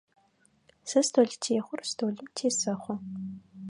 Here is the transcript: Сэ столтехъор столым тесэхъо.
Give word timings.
Сэ 0.89 0.99
столтехъор 1.07 1.81
столым 1.91 2.27
тесэхъо. 2.35 2.93